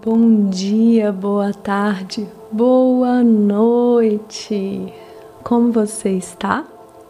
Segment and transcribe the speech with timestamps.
[0.00, 4.92] Bom dia, boa tarde, boa noite.
[5.44, 6.64] Como você está?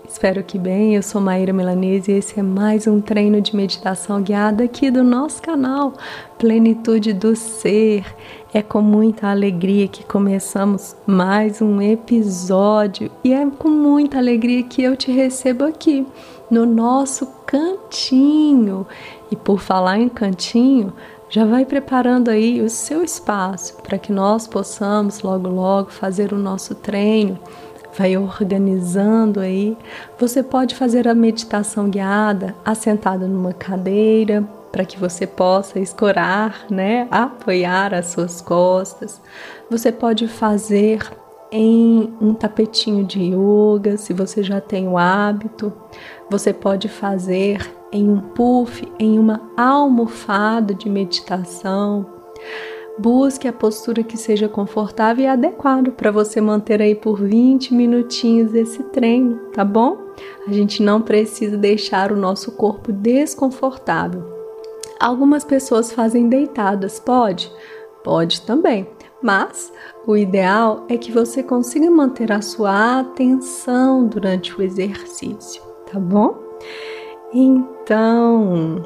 [0.06, 0.94] Espero que bem.
[0.94, 5.02] Eu sou Maíra Milanese e esse é mais um treino de meditação guiada aqui do
[5.02, 5.94] nosso canal
[6.38, 8.04] Plenitude do Ser.
[8.52, 14.82] É com muita alegria que começamos mais um episódio e é com muita alegria que
[14.82, 16.06] eu te recebo aqui
[16.50, 18.86] no nosso cantinho.
[19.30, 20.92] E por falar em cantinho,
[21.32, 26.38] já vai preparando aí o seu espaço para que nós possamos logo logo fazer o
[26.38, 27.38] nosso treino.
[27.96, 29.74] Vai organizando aí.
[30.18, 37.08] Você pode fazer a meditação guiada assentado numa cadeira para que você possa escorar, né,
[37.10, 39.18] apoiar as suas costas.
[39.70, 41.00] Você pode fazer
[41.50, 45.72] em um tapetinho de yoga, se você já tem o hábito.
[46.28, 47.58] Você pode fazer
[47.92, 52.06] em um puff, em uma almofada de meditação.
[52.98, 58.54] Busque a postura que seja confortável e adequado para você manter aí por 20 minutinhos
[58.54, 59.98] esse treino, tá bom?
[60.46, 64.22] A gente não precisa deixar o nosso corpo desconfortável.
[65.00, 67.50] Algumas pessoas fazem deitadas, pode?
[68.04, 68.86] Pode também,
[69.22, 69.72] mas
[70.06, 76.36] o ideal é que você consiga manter a sua atenção durante o exercício, tá bom?
[77.34, 78.82] Então,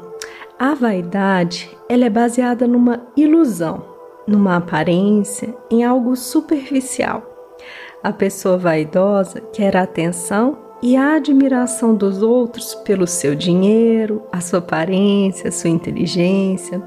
[0.57, 3.83] a vaidade, ela é baseada numa ilusão,
[4.25, 7.23] numa aparência, em algo superficial.
[8.01, 14.39] A pessoa vaidosa quer a atenção e a admiração dos outros pelo seu dinheiro, a
[14.39, 16.81] sua aparência, a sua inteligência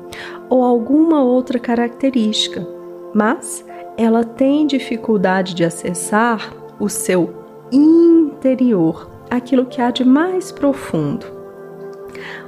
[0.48, 2.66] ou alguma outra característica,
[3.12, 3.64] mas
[3.98, 7.34] ela tem dificuldade de acessar o seu
[7.70, 11.39] interior, aquilo que há de mais profundo.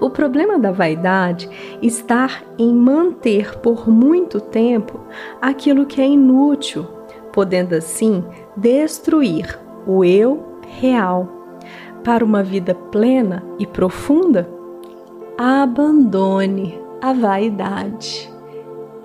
[0.01, 1.49] O problema da vaidade
[1.81, 5.01] está em manter por muito tempo
[5.41, 6.87] aquilo que é inútil,
[7.33, 8.25] podendo assim
[8.57, 10.43] destruir o eu
[10.81, 11.29] real.
[12.05, 14.49] Para uma vida plena e profunda,
[15.39, 18.31] abandone a vaidade.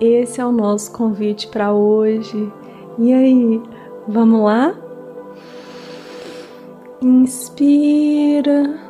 [0.00, 2.52] Esse é o nosso convite para hoje.
[2.98, 3.62] E aí,
[4.06, 4.74] vamos lá?
[7.00, 8.87] Inspira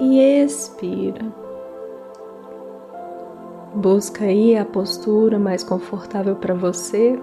[0.00, 1.24] e expira.
[3.74, 7.20] Busca aí a postura mais confortável para você,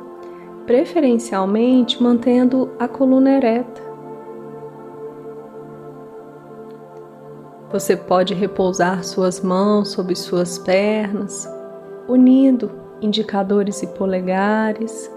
[0.66, 3.82] preferencialmente mantendo a coluna ereta.
[7.72, 11.48] Você pode repousar suas mãos sobre suas pernas,
[12.08, 12.70] unindo
[13.02, 15.10] indicadores e polegares.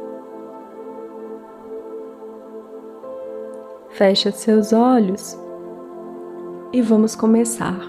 [3.88, 5.43] Feche seus olhos
[6.74, 7.88] e vamos começar.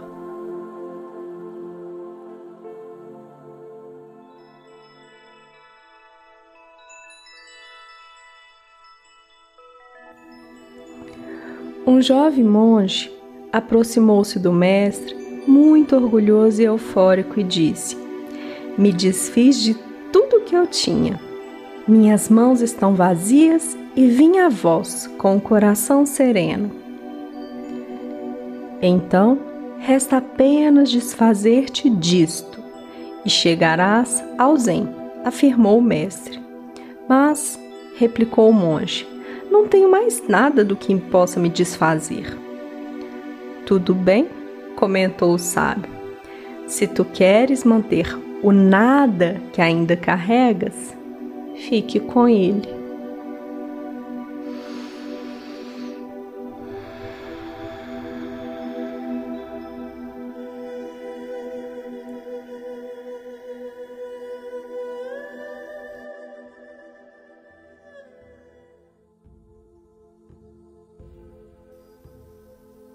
[11.87, 13.11] Um jovem monge
[13.51, 15.15] aproximou-se do mestre,
[15.47, 17.97] muito orgulhoso e eufórico, e disse:
[18.77, 19.73] Me desfiz de
[20.13, 21.19] tudo que eu tinha.
[21.87, 26.84] Minhas mãos estão vazias e vim a vós com o coração sereno.
[28.81, 29.39] Então,
[29.79, 32.63] resta apenas desfazer-te disto,
[33.25, 34.87] e chegarás ao Zen,
[35.23, 36.39] afirmou o mestre.
[37.09, 37.59] Mas,
[37.97, 39.07] replicou o monge,
[39.49, 42.37] não tenho mais nada do que possa me desfazer.
[43.65, 44.27] Tudo bem,
[44.75, 45.89] comentou o sábio.
[46.67, 50.95] Se tu queres manter o nada que ainda carregas,
[51.55, 52.74] fique com ele.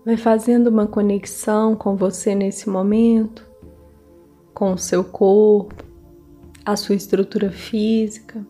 [0.04, 3.46] Vai fazendo uma conexão com você nesse momento,
[4.54, 5.84] com o seu corpo,
[6.64, 8.46] a sua estrutura física.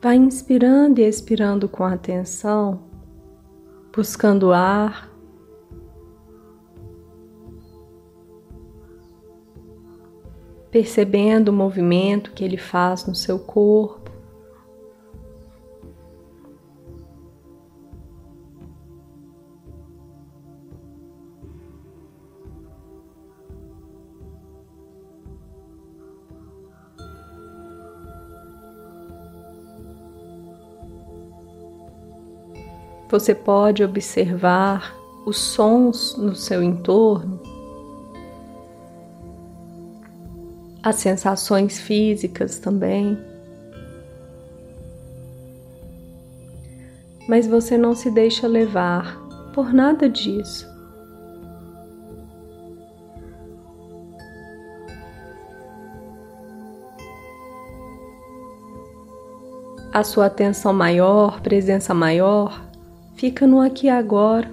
[0.00, 2.82] Vai inspirando e expirando com atenção,
[3.94, 5.10] buscando ar.
[10.70, 14.07] Percebendo o movimento que ele faz no seu corpo.
[33.08, 34.94] Você pode observar
[35.24, 37.40] os sons no seu entorno
[40.82, 43.18] as sensações físicas também.
[47.28, 49.18] Mas você não se deixa levar
[49.52, 50.66] por nada disso.
[59.92, 62.67] A sua atenção maior, presença maior,
[63.18, 64.48] fica no aqui e agora.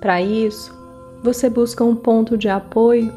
[0.00, 0.72] Para isso,
[1.22, 3.12] você busca um ponto de apoio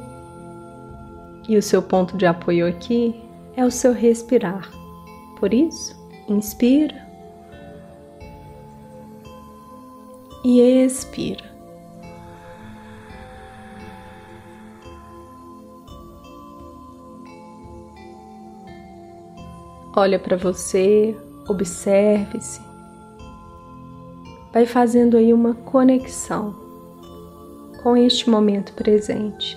[1.48, 3.16] e o seu ponto de apoio aqui
[3.56, 4.70] é o seu respirar.
[5.40, 5.96] Por isso,
[6.28, 7.08] inspira
[10.44, 11.46] e expira.
[19.96, 21.18] Olha para você,
[21.48, 22.67] observe-se.
[24.58, 26.56] Vai fazendo aí uma conexão
[27.84, 29.56] com este momento presente.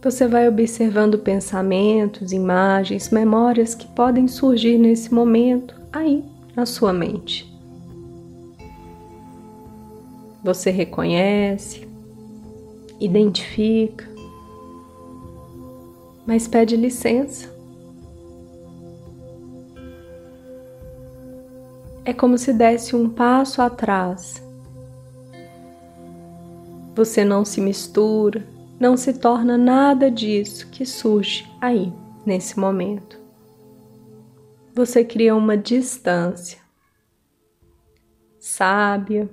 [0.00, 6.24] Você vai observando pensamentos, imagens, memórias que podem surgir nesse momento aí
[6.54, 7.52] na sua mente.
[10.44, 11.88] Você reconhece,
[13.00, 14.08] identifica,
[16.24, 17.52] mas pede licença.
[22.04, 24.40] É como se desse um passo atrás.
[26.94, 28.46] Você não se mistura,
[28.78, 31.92] não se torna nada disso que surge aí,
[32.24, 33.18] nesse momento.
[34.74, 36.58] Você cria uma distância
[38.38, 39.28] sábia,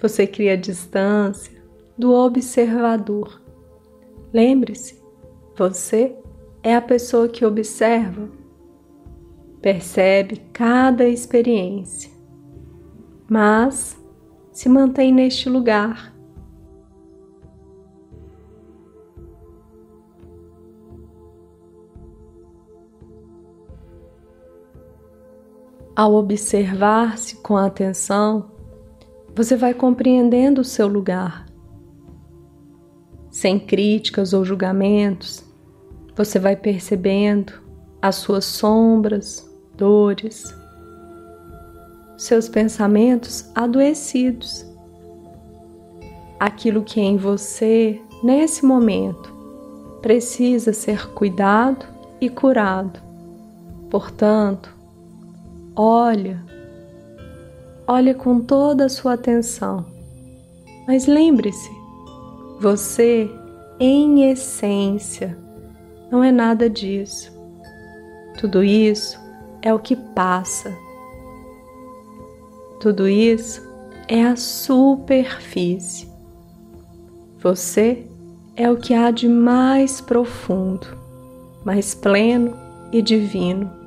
[0.00, 1.62] você cria distância
[1.96, 3.40] do observador.
[4.32, 5.00] Lembre-se,
[5.56, 6.16] você
[6.62, 8.28] é a pessoa que observa,
[9.60, 12.10] percebe cada experiência,
[13.28, 13.98] mas
[14.50, 16.14] se mantém neste lugar
[26.00, 28.52] Ao observar-se com atenção,
[29.36, 31.44] você vai compreendendo o seu lugar.
[33.30, 35.44] Sem críticas ou julgamentos,
[36.16, 37.52] você vai percebendo
[38.00, 40.56] as suas sombras, dores,
[42.16, 44.64] seus pensamentos adoecidos,
[46.38, 49.34] aquilo que em você, nesse momento,
[50.00, 51.84] precisa ser cuidado
[52.18, 52.98] e curado.
[53.90, 54.79] Portanto,
[55.76, 56.44] Olha,
[57.86, 59.86] olha com toda a sua atenção.
[60.86, 61.70] Mas lembre-se,
[62.60, 63.30] você,
[63.78, 65.38] em essência,
[66.10, 67.32] não é nada disso.
[68.38, 69.18] Tudo isso
[69.62, 70.76] é o que passa.
[72.80, 73.62] Tudo isso
[74.08, 76.10] é a superfície.
[77.38, 78.06] Você
[78.56, 80.86] é o que há de mais profundo,
[81.64, 82.56] mais pleno
[82.92, 83.79] e divino.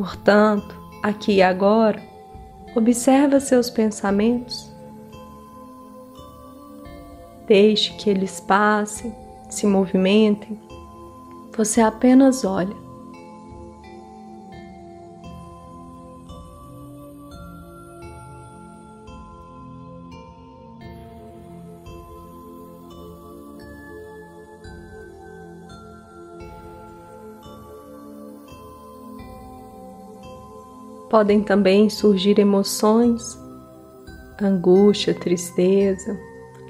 [0.00, 2.02] Portanto, aqui e agora,
[2.74, 4.72] observa seus pensamentos.
[7.46, 9.14] Deixe que eles passem,
[9.50, 10.58] se movimentem.
[11.54, 12.74] Você apenas olha.
[31.10, 33.36] Podem também surgir emoções,
[34.40, 36.18] angústia, tristeza,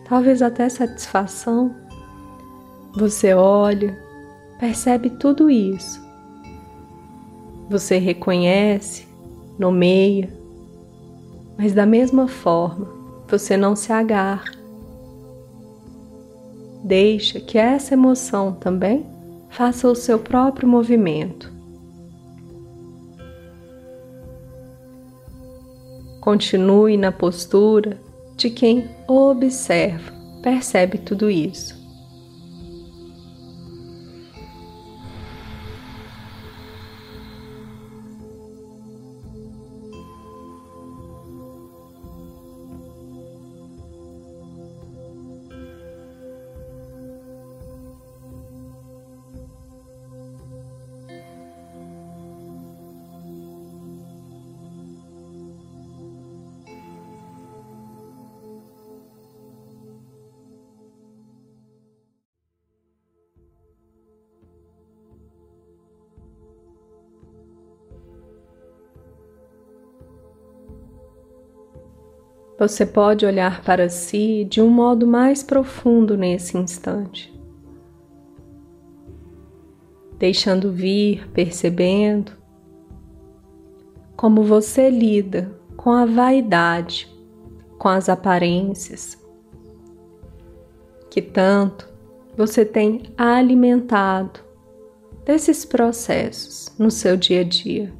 [0.08, 1.76] talvez até satisfação.
[2.96, 3.96] Você olha,
[4.58, 6.02] percebe tudo isso.
[7.68, 9.06] Você reconhece,
[9.58, 10.28] nomeia,
[11.56, 12.88] mas da mesma forma
[13.28, 14.50] você não se agarra.
[16.82, 19.06] Deixa que essa emoção também
[19.50, 21.59] faça o seu próprio movimento.
[26.20, 27.98] Continue na postura
[28.36, 30.12] de quem observa,
[30.42, 31.79] percebe tudo isso.
[72.60, 77.32] Você pode olhar para si de um modo mais profundo nesse instante,
[80.18, 82.32] deixando vir, percebendo
[84.14, 87.08] como você lida com a vaidade,
[87.78, 89.18] com as aparências,
[91.08, 91.88] que tanto
[92.36, 94.38] você tem alimentado
[95.24, 97.99] desses processos no seu dia a dia.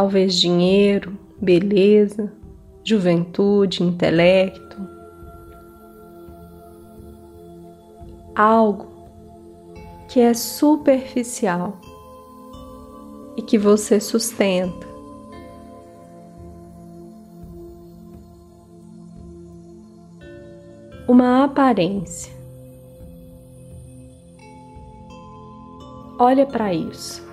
[0.00, 2.32] Talvez dinheiro, beleza,
[2.82, 4.78] juventude, intelecto.
[8.34, 8.86] Algo
[10.08, 11.78] que é superficial
[13.36, 14.86] e que você sustenta.
[21.06, 22.32] Uma aparência.
[26.18, 27.29] Olha para isso.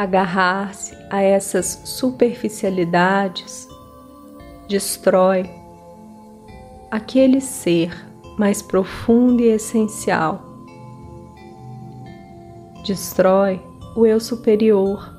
[0.00, 3.68] Agarrar-se a essas superficialidades
[4.66, 5.50] destrói
[6.90, 7.94] aquele ser
[8.38, 10.40] mais profundo e essencial.
[12.86, 13.60] Destrói
[13.94, 15.14] o eu superior.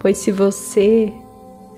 [0.00, 1.12] Pois se você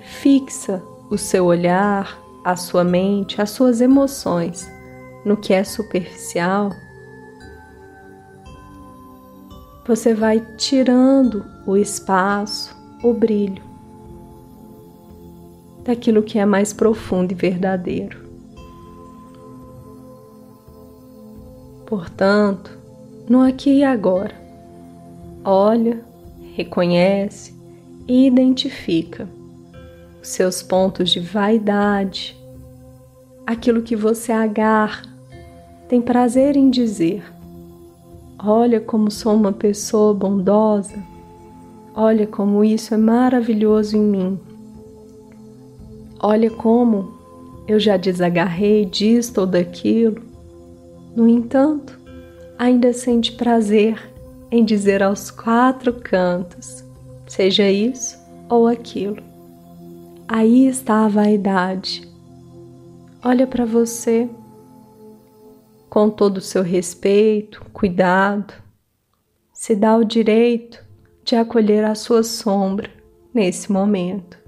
[0.00, 4.70] fixa o seu olhar a sua mente, as suas emoções
[5.24, 6.70] no que é superficial,
[9.86, 13.62] você vai tirando o espaço, o brilho
[15.84, 18.22] daquilo que é mais profundo e verdadeiro.
[21.86, 22.78] Portanto,
[23.28, 24.34] no aqui e agora,
[25.44, 26.02] olha,
[26.54, 27.54] reconhece
[28.06, 29.28] e identifica
[30.22, 32.36] seus pontos de vaidade,
[33.46, 35.02] aquilo que você agarra,
[35.88, 37.24] tem prazer em dizer:
[38.38, 41.02] Olha como sou uma pessoa bondosa,
[41.94, 44.40] olha como isso é maravilhoso em mim,
[46.20, 47.20] olha como
[47.66, 50.22] eu já desagarrei disto ou daquilo.
[51.14, 51.98] No entanto,
[52.58, 54.00] ainda sente prazer
[54.50, 56.84] em dizer aos quatro cantos,
[57.26, 59.31] seja isso ou aquilo.
[60.26, 62.08] Aí está a vaidade.
[63.22, 64.28] Olha para você
[65.88, 68.54] com todo o seu respeito, cuidado,
[69.52, 70.82] se dá o direito
[71.22, 72.90] de acolher a sua sombra
[73.32, 74.41] nesse momento.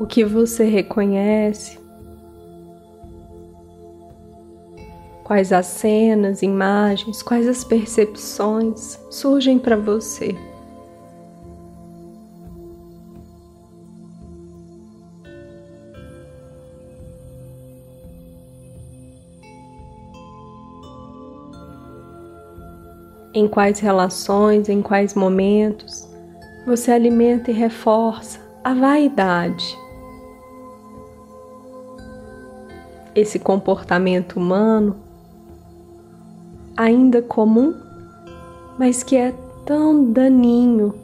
[0.00, 1.78] O que você reconhece,
[5.22, 10.34] quais as cenas, imagens, quais as percepções surgem para você.
[23.34, 26.08] Em quais relações, em quais momentos
[26.66, 29.79] você alimenta e reforça a vaidade
[33.20, 34.96] esse comportamento humano
[36.76, 37.74] ainda comum,
[38.78, 39.34] mas que é
[39.66, 40.94] tão daninho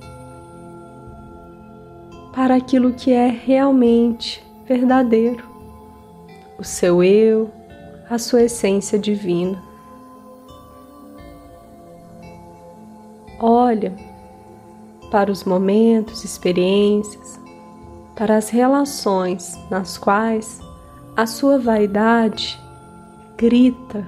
[2.32, 5.44] para aquilo que é realmente verdadeiro,
[6.58, 7.50] o seu eu,
[8.08, 9.62] a sua essência divina.
[13.38, 13.94] Olha
[15.10, 17.38] para os momentos, experiências,
[18.14, 20.65] para as relações nas quais
[21.16, 22.60] a sua vaidade
[23.38, 24.06] grita.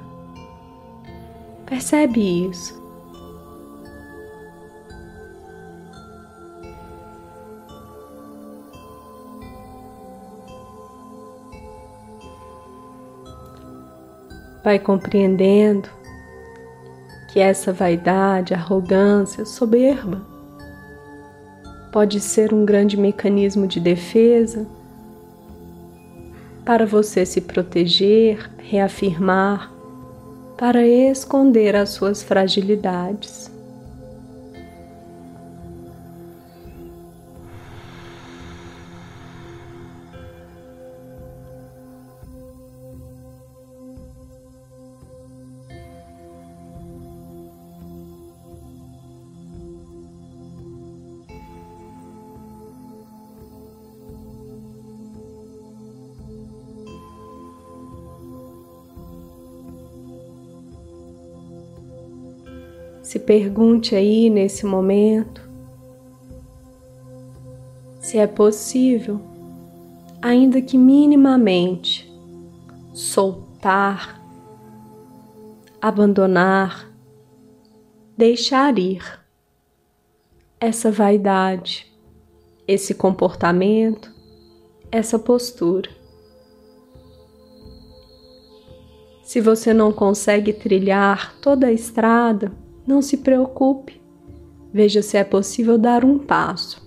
[1.64, 2.76] Percebe isso.
[14.62, 15.88] Vai compreendendo
[17.32, 20.20] que essa vaidade, arrogância, soberba
[21.90, 24.66] pode ser um grande mecanismo de defesa
[26.68, 29.72] para você se proteger, reafirmar,
[30.58, 33.50] para esconder as suas fragilidades.
[63.28, 65.46] Pergunte aí nesse momento
[68.00, 69.20] se é possível,
[70.22, 72.10] ainda que minimamente,
[72.94, 74.18] soltar,
[75.78, 76.90] abandonar,
[78.16, 79.02] deixar ir
[80.58, 81.86] essa vaidade,
[82.66, 84.10] esse comportamento,
[84.90, 85.90] essa postura.
[89.22, 94.00] Se você não consegue trilhar toda a estrada, não se preocupe,
[94.72, 96.82] veja se é possível dar um passo.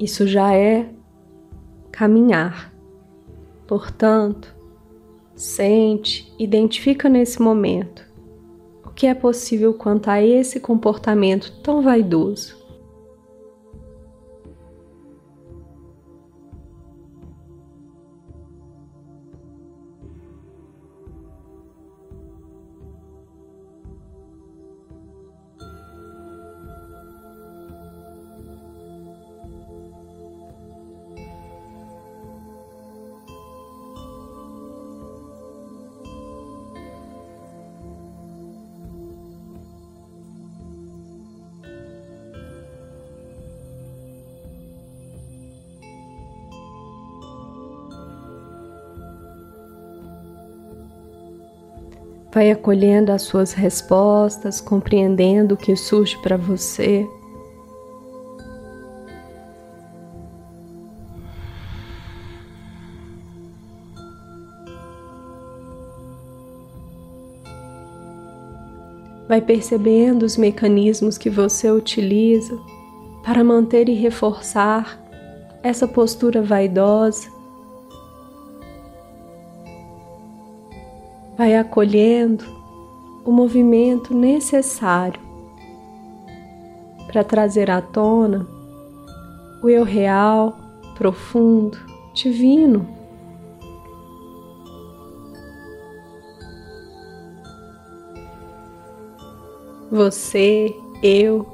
[0.00, 0.88] Isso já é
[1.92, 2.72] caminhar.
[3.66, 4.56] Portanto,
[5.34, 8.06] sente, identifica nesse momento
[8.82, 12.56] o que é possível quanto a esse comportamento tão vaidoso.
[52.36, 57.08] Vai acolhendo as suas respostas, compreendendo o que surge para você.
[69.26, 72.54] Vai percebendo os mecanismos que você utiliza
[73.24, 75.02] para manter e reforçar
[75.62, 77.34] essa postura vaidosa
[81.36, 82.44] vai acolhendo
[83.24, 85.20] o movimento necessário
[87.06, 88.46] para trazer à tona
[89.62, 90.56] o eu real,
[90.96, 91.78] profundo,
[92.14, 92.86] divino.
[99.90, 101.46] Você, eu,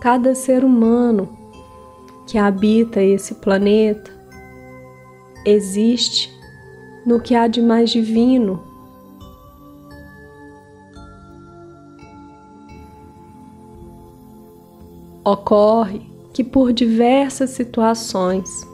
[0.00, 1.28] cada ser humano
[2.26, 4.10] que habita esse planeta
[5.44, 6.34] existe
[7.04, 8.75] no que há de mais divino
[15.26, 18.64] Ocorre que, por diversas situações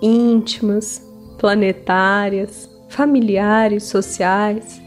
[0.00, 4.80] íntimas, planetárias, familiares, sociais,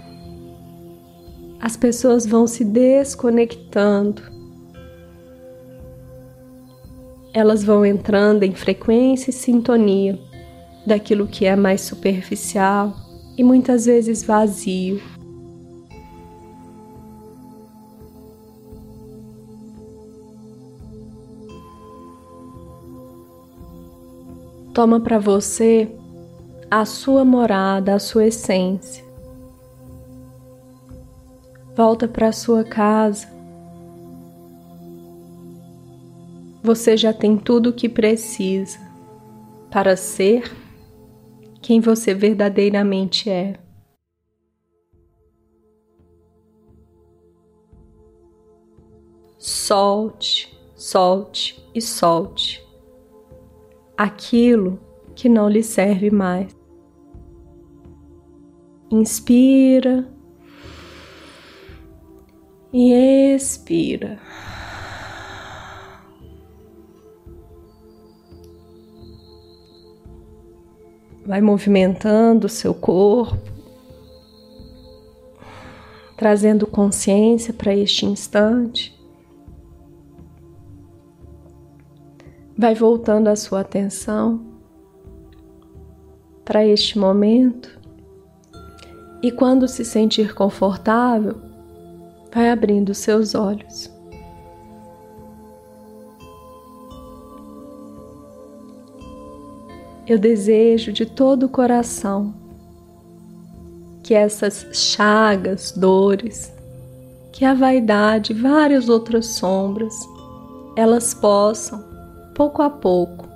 [1.62, 4.24] as pessoas vão se desconectando.
[7.32, 10.18] Elas vão entrando em frequência e sintonia
[10.88, 12.96] daquilo que é mais superficial
[13.38, 15.00] e muitas vezes vazio.
[24.78, 25.92] Toma para você
[26.70, 29.04] a sua morada, a sua essência.
[31.76, 33.28] Volta para sua casa.
[36.62, 38.78] Você já tem tudo o que precisa
[39.72, 40.44] para ser
[41.60, 43.58] quem você verdadeiramente é.
[49.40, 52.67] Solte, solte e solte
[53.98, 54.80] aquilo
[55.16, 56.56] que não lhe serve mais.
[58.92, 60.08] Inspira
[62.72, 62.94] e
[63.34, 64.20] expira.
[71.26, 73.38] Vai movimentando o seu corpo,
[76.16, 78.97] trazendo consciência para este instante.
[82.58, 84.42] Vai voltando a sua atenção
[86.44, 87.78] para este momento
[89.22, 91.36] E quando se sentir confortável,
[92.34, 93.92] vai abrindo seus olhos.
[100.06, 102.34] Eu desejo de todo o coração
[104.04, 106.54] que essas chagas, dores,
[107.34, 109.94] que a vaidade e várias outras sombras,
[110.78, 111.84] elas possam,
[112.38, 113.28] pouco a pouco,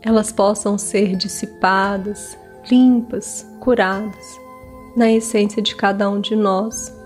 [0.00, 2.38] elas possam ser dissipadas,
[2.70, 4.40] limpas, curadas
[4.96, 6.96] na essência de cada um de nós.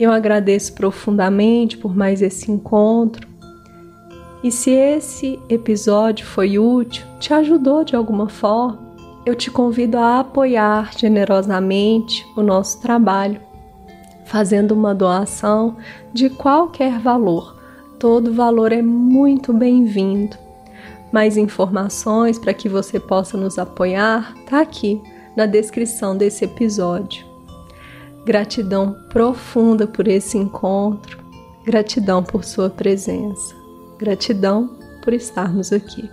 [0.00, 3.28] Eu agradeço profundamente por mais esse encontro.
[4.42, 8.78] E se esse episódio foi útil, te ajudou de alguma forma,
[9.26, 13.38] eu te convido a apoiar generosamente o nosso trabalho,
[14.24, 15.76] fazendo uma doação
[16.10, 17.57] de qualquer valor.
[17.98, 20.36] Todo valor é muito bem-vindo.
[21.12, 25.02] Mais informações para que você possa nos apoiar está aqui
[25.36, 27.26] na descrição desse episódio.
[28.24, 31.18] Gratidão profunda por esse encontro,
[31.64, 33.52] gratidão por sua presença,
[33.98, 36.08] gratidão por estarmos aqui.